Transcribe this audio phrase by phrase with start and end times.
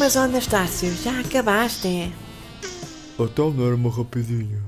[0.00, 1.86] Mas ó Anastácio, já acabaste?
[1.86, 2.10] é?
[3.18, 4.58] Então não era uma rapidinha.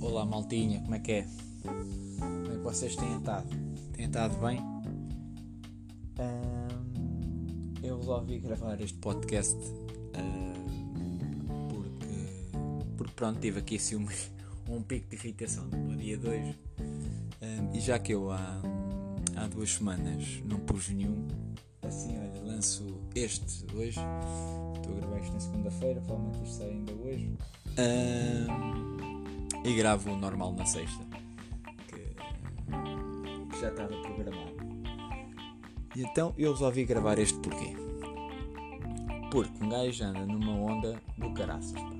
[0.00, 1.26] Olá maltinha, como é que é?
[1.64, 3.48] Como é que vocês têm estado?
[3.92, 4.60] Têm estado bem?
[6.20, 9.58] Ahm, eu resolvi gravar este podcast
[11.68, 12.06] porque,
[12.96, 14.06] porque pronto, tive aqui assim um,
[14.72, 16.54] um pico de irritação no dia 2
[17.72, 18.71] e já que eu há, há
[19.62, 21.28] duas semanas não pus nenhum,
[21.86, 24.00] assim olha, lanço este hoje.
[24.74, 27.32] Estou a gravar isto na segunda-feira, provavelmente isto sai ainda hoje.
[29.64, 31.04] E gravo o normal na sexta,
[31.86, 34.56] que, que já estava programado.
[35.94, 37.76] E então eu resolvi gravar este porquê?
[39.30, 41.92] Porque um gajo anda numa onda do caraças, pá.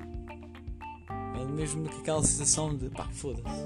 [1.40, 3.62] É mesmo com aquela sensação de pá, foda-se.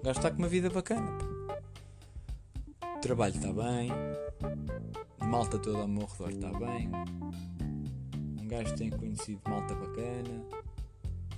[0.00, 1.37] O gajo está com uma vida bacana, pá.
[2.98, 3.92] O trabalho está bem,
[5.20, 6.90] a malta toda ao meu redor está bem.
[8.42, 10.44] Um gajo tem conhecido malta bacana.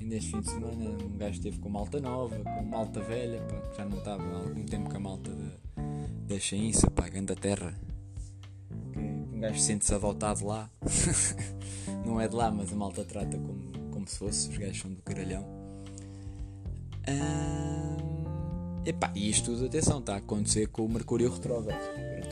[0.00, 3.56] Ainda este fim de semana um gajo esteve com malta nova, com malta velha, pá,
[3.60, 5.50] que já não estava há algum tempo com a malta da,
[6.28, 7.78] da Chainça, pá, da terra.
[8.94, 10.70] Que um gajo sente-se adotado lá.
[12.06, 14.90] não é de lá, mas a malta trata como, como se fosse, os gajos são
[14.90, 15.44] do caralhão.
[17.06, 17.89] Ah,
[18.84, 21.80] epá, e isto tudo, atenção, está a acontecer com o Mercúrio Retrógrado.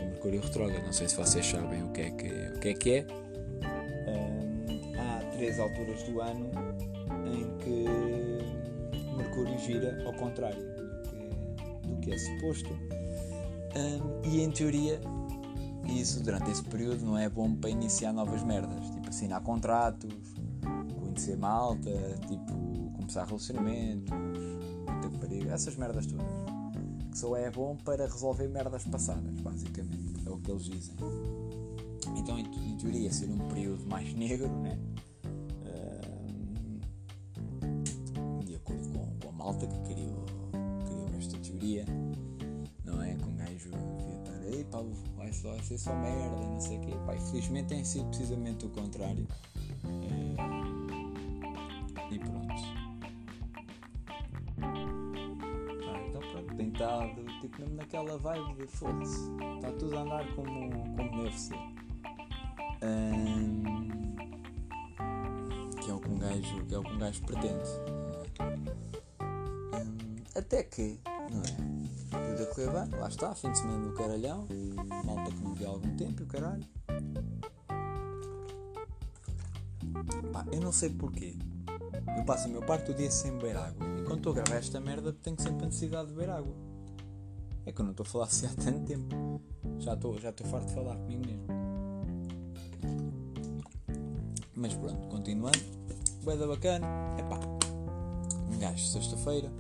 [0.01, 2.75] O Mercúrio Retrógrado, não sei se vocês sabem o que é que, o que, é,
[2.75, 3.07] que é.
[4.99, 6.51] Há três alturas do ano
[7.27, 12.71] em que Mercúrio gira ao contrário do que, do que é suposto.
[14.25, 15.01] E em teoria,
[15.87, 20.12] isso durante esse período não é bom para iniciar novas merdas, tipo assinar contratos,
[21.01, 21.91] conhecer malta,
[22.27, 24.11] tipo começar relacionamentos,
[25.51, 26.27] essas merdas todas.
[27.11, 30.95] Que só é bom para resolver merdas passadas, basicamente, é o que eles dizem.
[32.17, 34.79] Então, em, teoria, ser um período mais negro, né?
[38.45, 40.25] de acordo com, com a malta que criou,
[40.87, 41.85] criou esta teoria,
[42.85, 43.15] não é?
[43.15, 44.79] Que um gajo devia estar aí, pá,
[45.17, 46.93] vai, só, ser só merda não sei o quê.
[47.05, 49.27] Pá, infelizmente tem sido precisamente o contrário.
[49.85, 50.37] É,
[52.15, 52.68] e pronto.
[57.41, 59.31] Tipo mesmo naquela vibe de foda-se.
[59.56, 61.59] Está tudo a andar como, como deve ser.
[62.82, 63.65] Ahm,
[65.82, 67.69] que é o que um gajo, que é o que um gajo pretende.
[69.75, 70.98] Hum, até que,
[71.31, 71.78] não é?
[72.10, 74.47] Tudo a correr bem, lá está, fim de semana do caralhão,
[75.04, 76.65] malta que não vi há algum tempo e o caralho.
[80.32, 81.37] Pá, eu não sei porquê.
[82.16, 83.87] Eu passo a meu parte do dia sem beber água.
[83.98, 86.68] E quando estou a gravar esta merda, tenho sempre a necessidade de beber água.
[87.69, 89.43] É que eu não estou a falar assim há tanto tempo.
[89.79, 91.47] Já estou já farto de falar comigo mesmo.
[94.56, 95.59] Mas pronto, continuando.
[96.25, 96.87] Boeda bacana.
[97.19, 97.39] Epá,
[98.51, 99.53] um gajo sexta-feira.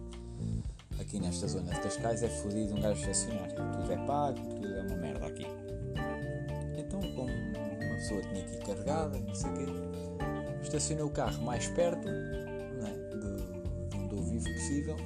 [0.98, 3.52] Aqui nesta zona de Cascais é fodido um gajo estacionar.
[3.52, 5.46] Tudo é pago, tudo é uma merda aqui.
[6.78, 9.66] Então, como uma pessoa tinha aqui carregada, não sei o quê,
[10.62, 14.96] estacionei o carro mais perto não é, de, de onde eu vivo possível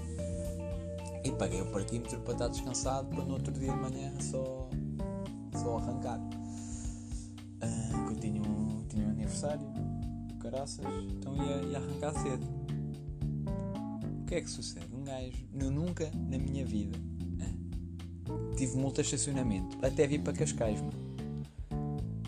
[1.43, 4.71] paguei o parquímetro para estar descansado para no outro dia de manhã só,
[5.61, 6.21] só arrancar.
[7.61, 9.67] Ah, que eu tinha um, tinha um aniversário,
[10.41, 12.47] caraças, então ia, ia arrancar cedo.
[14.21, 14.87] O que é que sucede?
[14.95, 16.97] Um gajo, eu nunca na minha vida
[17.41, 20.79] ah, tive multa de estacionamento, até vir para Cascais.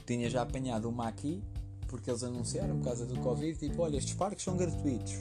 [0.05, 1.41] Tinha já apanhado uma aqui,
[1.87, 5.15] porque eles anunciaram por causa do Covid, tipo, olha, estes parques são gratuitos.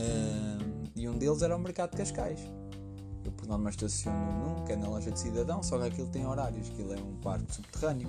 [0.00, 0.43] Ah,
[1.04, 2.40] e um deles era o Mercado de Cascais.
[3.24, 6.70] Eu por norma estaciono que é na loja de cidadão, só que aquilo tem horários,
[6.70, 8.08] aquilo é um parque subterrâneo.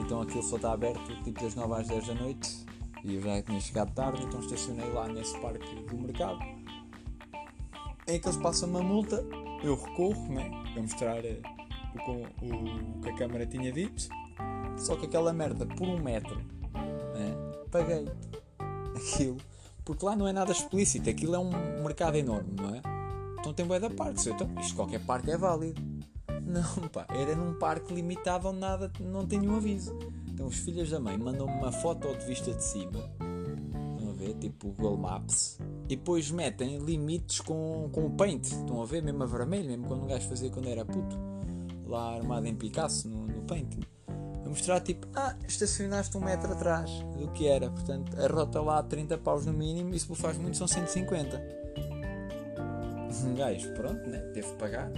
[0.00, 2.66] Então aquilo só está aberto tipo das 9 às 10 da noite
[3.04, 6.38] e eu já tinha chegado tarde, então estacionei lá nesse parque do mercado.
[8.08, 9.22] Em que eles passam uma multa,
[9.62, 11.40] eu recorro, né, para mostrar eh,
[12.06, 12.12] o,
[12.44, 14.08] o, o que a câmara tinha dito,
[14.78, 16.36] só que aquela merda por um metro,
[17.14, 17.34] né,
[17.70, 18.06] paguei
[18.96, 19.36] aquilo,
[19.84, 22.82] porque lá não é nada explícito, aquilo é um mercado enorme, não é?
[23.38, 25.80] Então tem bué da parte, então isto qualquer parque é válido.
[26.46, 29.96] Não, pá, era num parque limitado onde nada, não tem nenhum aviso.
[30.28, 33.10] Então os filhos da mãe mandam-me uma foto de vista de cima,
[33.96, 35.58] estão a ver, tipo Google Maps,
[35.88, 39.86] e depois metem limites com, com o paint, estão a ver, mesmo a vermelho, mesmo
[39.86, 41.16] quando um gajo fazia quando era puto,
[41.86, 43.78] lá armado em Picasso, no, no paint.
[44.54, 49.18] Mostrar tipo, ah, estacionaste um metro atrás do que era, portanto a rota lá 30
[49.18, 51.42] paus no mínimo, e se faz muito são 150.
[53.24, 54.18] Um gajo, pronto, né?
[54.32, 54.92] Teve que pagar.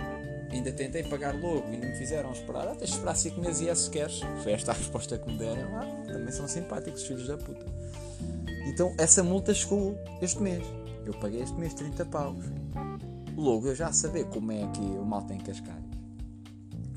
[0.53, 2.69] ainda tentei pagar logo não me fizeram esperar.
[2.69, 4.21] Ah, tens esperar 5 meses e é se queres.
[4.43, 5.75] Foi esta a resposta que me deram.
[5.75, 7.65] Ah, também são simpáticos, filhos da puta.
[8.67, 10.67] Então essa multa chegou este mês.
[11.07, 12.45] Eu paguei este mês 30 paus.
[13.35, 15.83] Logo eu já saber como é que o mal tem cascais.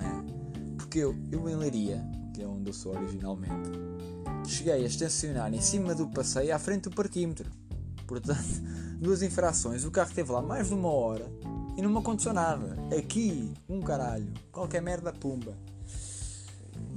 [0.02, 0.76] É.
[0.76, 3.70] Porque eu, eu em Leiria, é onde eu sou originalmente,
[4.48, 7.50] cheguei a estacionar em cima do passeio à frente do parquímetro.
[8.08, 8.40] Portanto,
[9.00, 9.86] duas infrações.
[9.86, 11.26] O carro esteve lá mais de uma hora
[11.78, 12.78] e não me aconteceu nada.
[12.98, 14.34] Aqui, um caralho.
[14.52, 15.54] Qualquer merda, pumba.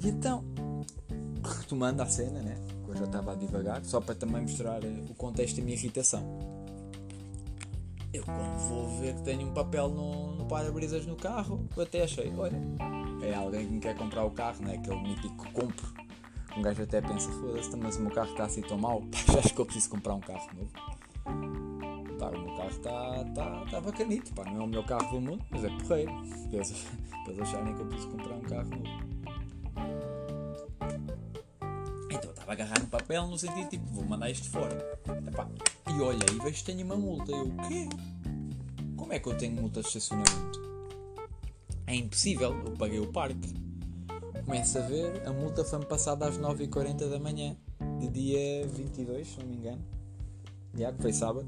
[0.02, 0.44] E então,
[1.60, 2.56] retomando a cena, né?
[2.84, 5.76] Que eu já estava a divagar, só para também mostrar eh, o contexto da minha
[5.76, 6.22] irritação.
[8.12, 12.02] Eu, quando vou ver que tenho um papel no, no para-brisas no carro, eu até
[12.02, 12.60] achei, olha,
[13.22, 14.74] é alguém que quer comprar o carro, né?
[14.74, 15.86] Aquele mítico compro.
[16.56, 19.02] Um gajo até pensa, foda-se, mas o meu carro está assim tão mal,
[19.32, 20.70] já acho que eu preciso comprar um carro novo.
[22.18, 25.20] Pá, o meu carro está tá, tá bacanito, pá, não é o meu carro do
[25.20, 26.12] mundo, mas é porreiro.
[27.24, 29.12] Para eles acharem que eu preciso comprar um carro novo.
[32.10, 34.74] Então eu estava a agarrar no papel no sentido tipo, vou mandar isto fora.
[35.26, 35.48] Epá,
[35.88, 37.30] e olha, e vejo que tenho uma multa.
[37.32, 37.88] Eu, o quê?
[38.96, 40.71] Como é que eu tenho multa de estacionamento?
[41.92, 43.52] É impossível, eu paguei o parque.
[44.46, 47.54] Começa a ver, a multa foi-me passada às 9h40 da manhã,
[47.98, 49.82] de dia 22, se não me engano.
[50.74, 51.46] Já, que foi sábado.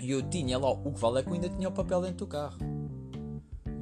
[0.00, 2.24] E eu tinha lá, o que vale é que eu ainda tinha o papel dentro
[2.24, 2.56] do carro.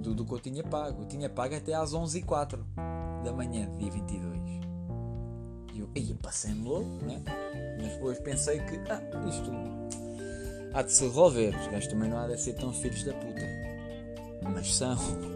[0.00, 1.02] Do, do que eu tinha pago.
[1.02, 2.58] Eu tinha pago até às 11h04
[3.22, 4.40] da manhã, dia 22.
[5.74, 7.22] E eu, aí passei-me louco, né?
[7.80, 9.52] Mas depois pensei que, ah, isto
[10.74, 11.56] há de se resolver.
[11.56, 13.42] Os gajos também não há de ser tão filhos da puta.
[14.52, 15.35] Mas são.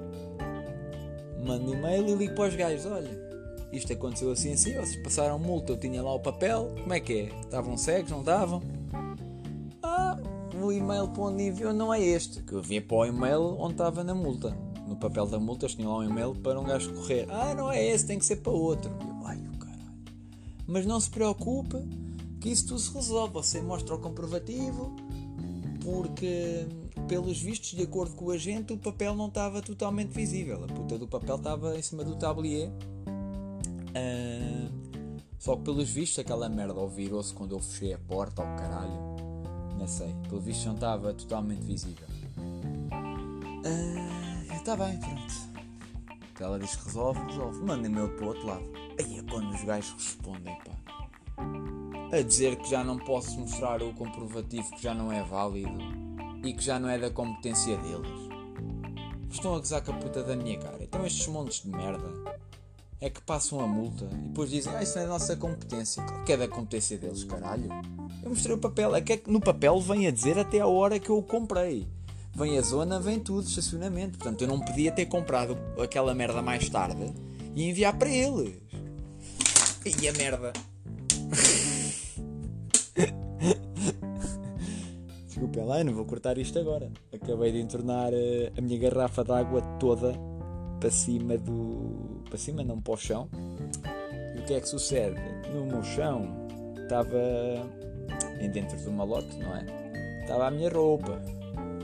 [1.51, 3.11] Mando e-mail e ligo para os gajos: olha,
[3.73, 7.13] isto aconteceu assim assim, vocês passaram multa, eu tinha lá o papel, como é que
[7.13, 7.41] é?
[7.41, 8.63] Estavam cegos, não estavam?
[9.83, 10.17] Ah,
[10.63, 13.73] o e-mail para onde enviou não é este, que eu vinha para o e-mail onde
[13.73, 14.57] estava na multa.
[14.87, 17.27] No papel da multa eles tinham lá um e-mail para um gajo correr.
[17.29, 18.89] Ah, não é esse, tem que ser para outro.
[19.01, 19.93] Eu, ai o caralho.
[20.69, 21.79] Mas não se preocupe,
[22.41, 23.35] que isso tudo se resolve.
[23.35, 24.95] Você mostra o comprovativo,
[25.83, 26.65] porque
[27.11, 30.63] pelos vistos, de acordo com o agente, o papel não estava totalmente visível.
[30.63, 32.71] A puta do papel estava em cima do tablier.
[33.97, 34.71] Ah,
[35.37, 39.17] só que pelos vistos aquela merda ou virou-se quando eu fechei a porta ao caralho.
[39.77, 40.15] Não sei.
[40.29, 42.07] Pelo visto não estava totalmente visível.
[44.55, 45.51] Está bem, pronto.
[46.39, 47.61] Ela diz que resolve, resolve.
[47.65, 48.65] Manda e-mail para o outro lado.
[49.01, 52.17] Aí é quando os gajos respondem, pá.
[52.17, 56.00] A dizer que já não posso mostrar o comprovativo que já não é válido
[56.43, 58.31] e que já não é da competência deles.
[59.31, 60.83] Estão a gozar com a puta da minha cara.
[60.83, 62.09] Então estes montes de merda
[63.01, 66.03] é que passam a multa e depois dizem, ah, isso não é da nossa competência.
[66.03, 67.71] Claro que é da competência deles, caralho.
[68.23, 70.99] Eu mostrei o papel, é é que no papel vem a dizer até a hora
[70.99, 71.89] que eu o comprei.
[72.35, 74.19] Vem a zona, vem tudo, estacionamento.
[74.19, 77.13] Portanto, eu não podia ter comprado aquela merda mais tarde
[77.55, 78.55] e enviar para eles.
[80.01, 80.53] E a merda.
[85.41, 86.93] Desculpem lá, eu não vou cortar isto agora.
[87.11, 90.13] Acabei de entornar eh, a minha garrafa de água toda
[90.79, 92.21] para cima do.
[92.29, 93.27] para cima, não para o chão.
[94.37, 95.19] E o que é que sucede?
[95.51, 97.17] No meu chão estava.
[98.53, 99.65] dentro de uma lote, não é?
[100.21, 101.19] Estava a minha roupa.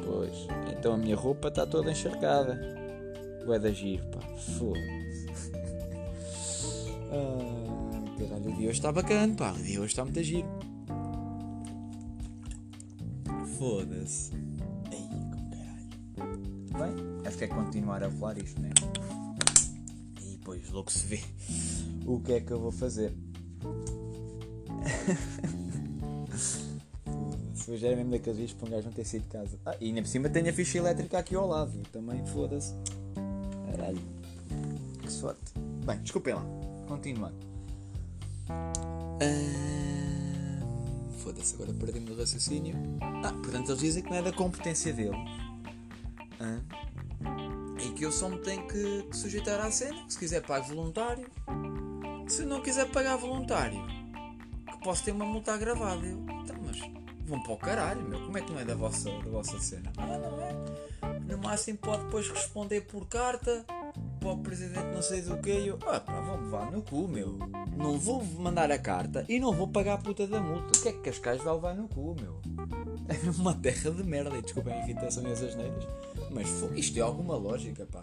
[0.05, 0.47] Pois.
[0.79, 2.61] Então a minha roupa está toda encharcada.
[3.47, 4.21] Ué da giro, pá.
[4.37, 5.27] Foda-se.
[7.11, 9.53] ah, caralho, o dia hoje está bacana, pá.
[9.53, 10.66] O dia hoje está muito giro.
[13.59, 14.33] Foda-se.
[14.93, 15.89] Ei, com caralho.
[16.79, 16.95] Bem,
[17.27, 18.71] acho que é continuar a falar isto, né?
[20.21, 21.21] E depois logo se vê
[22.07, 23.13] o que é que eu vou fazer.
[27.55, 29.59] Foda-se, era mesmo daqueles dias para um gajo não ter saído de casa.
[29.65, 31.73] Ah, e ainda por cima tenho a ficha elétrica aqui ao lado.
[31.91, 32.75] Também foda-se.
[33.71, 33.99] Caralho.
[35.01, 35.53] Que sorte.
[35.85, 36.45] Bem, desculpem lá.
[36.87, 37.35] Continuando.
[38.49, 39.86] Ah,
[41.27, 42.77] Foda-se, agora perdi-me o raciocínio.
[43.03, 45.19] Ah, portanto eles dizem que não é da competência deles.
[46.39, 46.61] Ah,
[47.85, 50.05] e que eu só me tenho que, que sujeitar à cena.
[50.09, 51.29] Se quiser pago voluntário.
[52.29, 53.85] Se não quiser pagar voluntário,
[54.71, 56.07] que posso ter uma multa agravada.
[56.07, 56.79] Eu, então, mas
[57.25, 58.21] vão para o caralho, meu.
[58.21, 59.93] Como é que não é da vossa, da vossa cena?
[59.97, 61.19] Ah, não é.
[61.27, 63.67] No máximo pode depois responder por carta
[64.27, 65.51] para o presidente não sei do que.
[65.51, 67.39] Eu, ah, pá, vão levar no cu, meu.
[67.77, 70.77] Não vou mandar a carta e não vou pagar a puta da multa.
[70.77, 72.41] O que é que Cascais vai levar no cu, meu?
[73.09, 74.37] É uma terra de merda.
[74.37, 75.87] E desculpem a irritação e as asneiras.
[76.33, 78.01] Mas isto é alguma lógica, pá.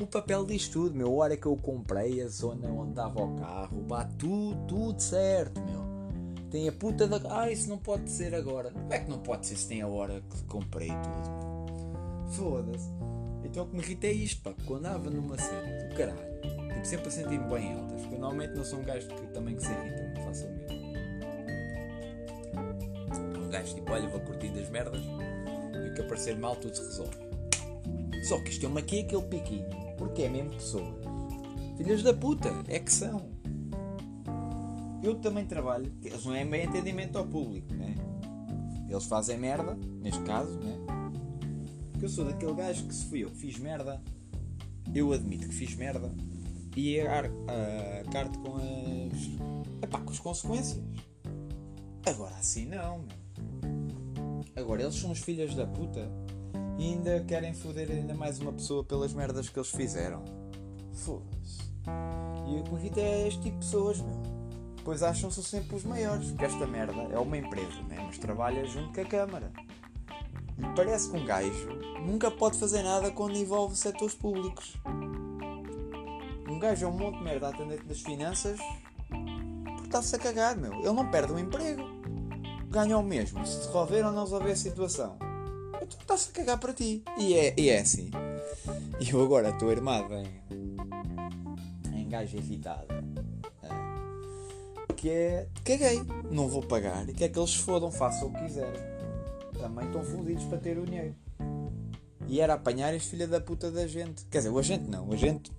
[0.00, 1.06] O papel diz tudo, meu.
[1.06, 5.60] A hora que eu comprei, a zona onde estava o carro, pá, tudo, tudo certo,
[5.60, 5.88] meu.
[6.50, 7.20] Tem a puta da.
[7.30, 8.72] Ah, isso não pode ser agora.
[8.72, 12.32] Como é que não pode ser se tem a hora que comprei tudo?
[12.32, 13.19] Foda-se.
[13.50, 16.40] Então o que me irrita é isto, pá, quando andava numa cena do caralho,
[16.72, 19.62] tipo, sempre a sentir-me bem altas, porque normalmente não sou um gajo que também que
[19.62, 20.74] se irrita muito facilmente.
[23.36, 26.84] Um gajo tipo, olha, vou curtir das merdas e o que aparecer mal tudo se
[26.84, 27.16] resolve.
[28.22, 30.94] Só que isto é uma aqui aquele piquinho, porque é mesmo pessoas.
[31.76, 33.30] Filhas da puta, é que são.
[35.02, 37.96] Eu também trabalho, eles não é bem entendimento ao público, né?
[38.88, 40.89] Eles fazem merda, neste caso, né?
[42.00, 44.00] Porque eu sou daquele gajo que se fui eu que fiz merda,
[44.94, 46.10] eu admito que fiz merda
[46.74, 49.82] e ar- a carto com as.
[49.82, 50.80] Epá, com as consequências.
[52.06, 54.42] Agora assim não, meu.
[54.56, 56.10] Agora eles são os filhos da puta
[56.78, 60.24] e ainda querem foder ainda mais uma pessoa pelas merdas que eles fizeram.
[60.94, 61.60] Foda-se.
[62.48, 64.22] E o que é este tipo de pessoas, meu.
[64.82, 68.02] Pois acham-se sempre os maiores, porque esta merda é uma empresa, né?
[68.06, 69.52] mas trabalha junto com a Câmara.
[70.74, 71.68] Parece que um gajo
[72.04, 74.76] nunca pode fazer nada quando envolve setores públicos.
[76.48, 78.58] Um gajo é um monte de merda atendente das finanças
[79.08, 80.72] porque está-se a cagar, meu.
[80.74, 81.82] Ele não perde o emprego.
[82.68, 85.16] Ganha o mesmo se resolver ou não resolver a situação.
[85.82, 87.02] Então está-se a cagar para ti.
[87.18, 88.10] E é, e é assim.
[89.00, 90.42] E eu agora estou armado em,
[91.94, 92.86] em gajo irritado.
[93.62, 95.48] É, que é.
[95.64, 96.02] Caguei.
[96.30, 97.08] Não vou pagar.
[97.08, 98.99] E quer que eles fodam, façam o que quiserem.
[99.60, 101.14] Também estão fodidos para ter o dinheiro.
[102.26, 104.24] E era apanhar as filha da puta da gente.
[104.26, 105.08] Quer dizer, o agente não.
[105.08, 105.50] O agente.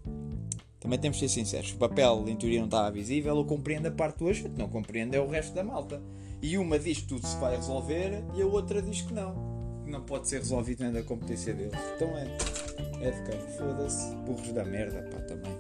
[0.80, 1.74] Também temos de ser sinceros.
[1.74, 3.36] O papel, em teoria, não estava visível.
[3.36, 4.58] Eu compreendo a parte do agente.
[4.58, 6.02] Não compreendo é o resto da malta.
[6.42, 9.36] E uma diz que tudo se vai resolver e a outra diz que não.
[9.84, 11.78] Que não pode ser resolvido nem da competência deles.
[11.96, 12.26] Então é.
[13.02, 13.40] É de quem?
[13.58, 14.16] Foda-se.
[14.16, 15.52] Burros da merda, pá, também.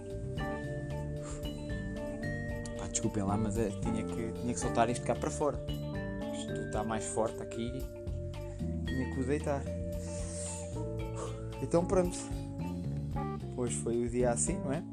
[2.78, 5.64] Pá, desculpem lá, mas é, tinha, que, tinha que soltar isto cá para fora.
[6.34, 8.01] Isto está mais forte aqui.
[9.18, 9.62] O deitar.
[11.62, 12.18] Então pronto.
[13.56, 14.84] Hoje foi o dia assim, não é?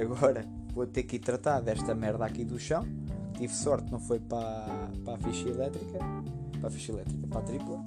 [0.00, 2.86] Agora vou ter que ir tratar desta merda aqui do chão.
[3.36, 5.98] Tive sorte, não foi para, para a ficha elétrica.
[6.60, 7.84] Para a ficha elétrica, para a tripla.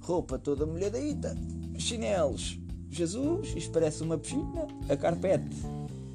[0.00, 1.36] Roupa toda molhadita.
[1.78, 2.60] Chinelos.
[2.88, 4.66] Jesus, isto parece uma piscina.
[4.88, 5.56] A carpete.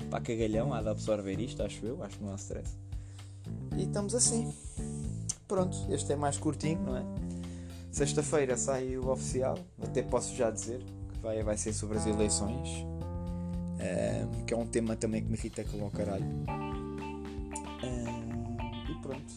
[0.10, 2.04] Para cagalhão, há de absorver isto, acho eu.
[2.04, 2.78] Acho que não há stress.
[3.76, 4.54] E estamos assim.
[5.48, 7.25] Pronto, este é mais curtinho, não é?
[7.96, 9.58] Sexta-feira sai o oficial.
[9.82, 10.84] Até posso já dizer
[11.14, 12.86] que vai, vai ser sobre as eleições.
[13.80, 16.26] eh, que é um tema também que me irrita como ao caralho.
[17.82, 19.34] Eh, e pronto.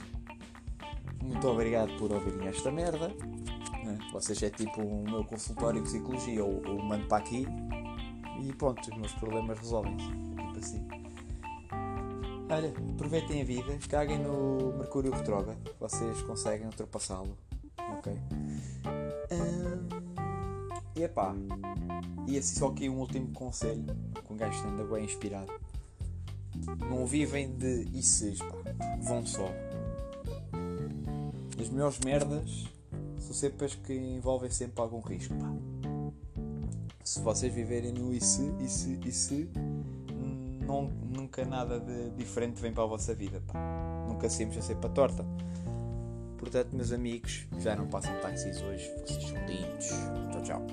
[1.23, 3.07] Muito obrigado por ouvirem esta merda.
[3.85, 3.97] né?
[4.12, 6.41] Vocês é tipo o meu consultório de psicologia.
[6.41, 7.47] Eu, mando para aqui
[8.43, 10.09] e pronto, os meus problemas resolvem-se.
[10.09, 10.88] Tipo assim.
[12.50, 15.59] Olha, aproveitem a vida, caguem no Mercúrio Retrógrado.
[15.79, 17.38] Vocês conseguem ultrapassá-lo.
[17.99, 18.19] Ok?
[20.95, 21.35] E epá,
[22.26, 23.85] e assim só aqui um último conselho,
[24.25, 25.52] com um gajo anda bem inspirado.
[26.88, 28.57] Não vivem de se, pá,
[29.02, 29.49] vão só.
[31.61, 32.67] As melhores merdas
[33.19, 35.52] são sempre as que envolvem sempre algum risco, pá.
[37.05, 39.49] Se vocês viverem no se, e se,
[40.67, 44.07] não, nunca nada de diferente vem para a vossa vida, pá.
[44.09, 45.25] Nunca sempre a ser para torta.
[46.38, 49.88] Portanto, meus amigos, já não passam táxis hoje, vocês são lindos.
[50.33, 50.66] Tchau, tchau.